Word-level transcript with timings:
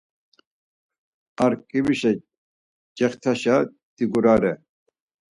Ar 1.43 1.53
ǩibrişe 1.69 2.11
cext̆aşa 2.97 3.55
digurare. 3.95 4.53